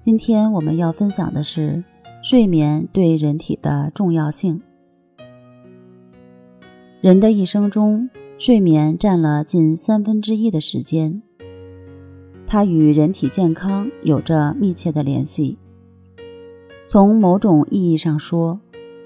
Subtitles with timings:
[0.00, 1.84] 今天我们要分享的是
[2.22, 4.62] 睡眠对人体的重要性。
[7.02, 8.08] 人的一生中，
[8.38, 11.20] 睡眠占了近三分之一的时间，
[12.46, 15.58] 它与人体健康有着密切的联系。
[16.88, 18.58] 从某种意义上说，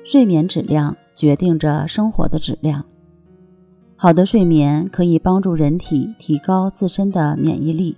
[0.04, 2.84] 睡眠质量决定着生活的质量。
[3.96, 7.96] 好的睡眠可以帮助人体提高自身的免疫力。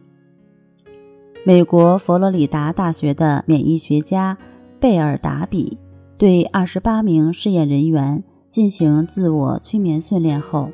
[1.47, 4.37] 美国佛罗里达大学的免疫学家
[4.81, 5.79] 贝尔达比
[6.19, 10.69] 对二十八名试验人员进行自我催眠训练后，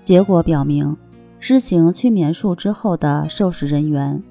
[0.00, 0.96] 结果表明，
[1.40, 4.22] 施行催眠术之后的受试人员，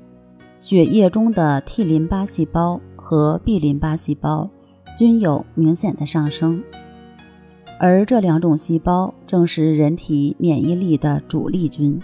[0.60, 4.50] 血液中的 T 淋巴细胞和 B 淋巴细胞
[4.98, 6.64] 均有明显的上升，
[7.80, 12.02] 而这两种细胞正是人体免疫力的主力军。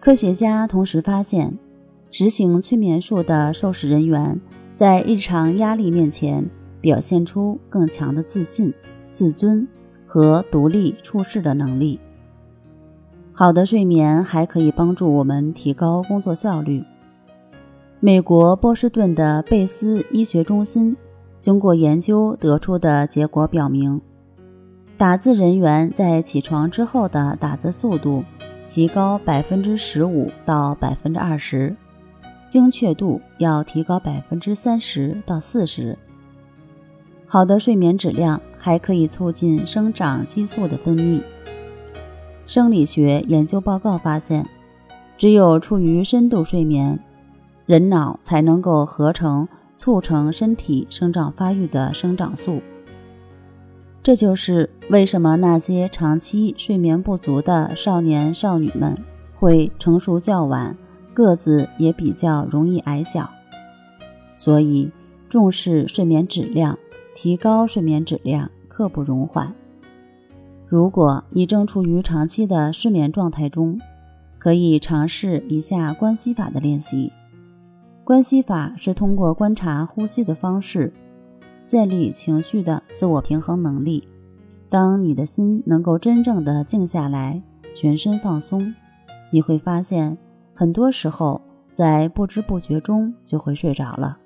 [0.00, 1.56] 科学家同时发现。
[2.10, 4.40] 执行催眠术的受试人员
[4.74, 6.48] 在日常压力面前
[6.80, 8.72] 表现出更强的自信、
[9.10, 9.66] 自尊
[10.06, 11.98] 和独立处事的能力。
[13.32, 16.82] 好的睡眠还可以帮助我们提高工作效率。
[18.00, 20.96] 美国波士顿的贝斯医学中心
[21.38, 24.00] 经过研究得出的结果表明，
[24.96, 28.24] 打字人员在起床之后的打字速度
[28.68, 31.76] 提高百分之十五到百分之二十。
[32.48, 35.96] 精确度要提高百分之三十到四十。
[37.26, 41.20] 好的睡眠质量还可以促进生长激素的分泌。
[42.46, 44.46] 生理学研究报告发现，
[45.18, 46.98] 只有处于深度睡眠，
[47.66, 52.62] 人脑才能够合成促成身体生长发育的生长素。
[54.04, 58.96] 这就是为什么那些长期睡眠不足的少年少女们
[59.34, 60.76] 会成熟较晚。
[61.16, 63.30] 个子也比较容易矮小，
[64.34, 64.90] 所以
[65.30, 66.78] 重视睡眠质量，
[67.14, 69.50] 提高睡眠质量刻不容缓。
[70.68, 73.80] 如果你正处于长期的失眠状态中，
[74.38, 77.10] 可以尝试一下关系法的练习。
[78.04, 80.92] 关系法是通过观察呼吸的方式，
[81.64, 84.06] 建立情绪的自我平衡能力。
[84.68, 87.40] 当你的心能够真正的静下来，
[87.74, 88.74] 全身放松，
[89.30, 90.18] 你会发现。
[90.58, 91.38] 很多时候，
[91.74, 94.16] 在不知不觉中就会睡着了，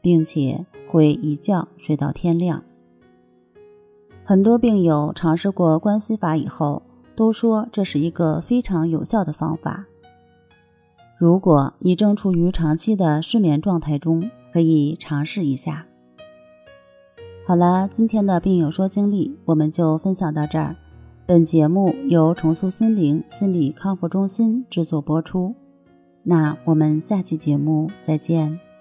[0.00, 2.62] 并且会一觉睡到天亮。
[4.24, 6.80] 很多病友尝试过关系法以后，
[7.16, 9.84] 都说这是一个非常有效的方法。
[11.18, 15.86] 如果你正处于长期的失眠状态中，可以尝试一下。
[17.46, 20.76] 好了，今天的病友说经历我们就分享到这儿。
[21.26, 25.54] 本节目由重塑心灵心理康复中心制作播出。
[26.24, 28.73] 那我们下期节目再见。